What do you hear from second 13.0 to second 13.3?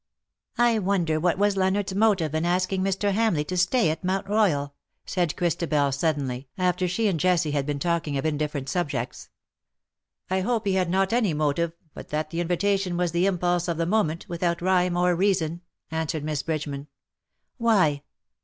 the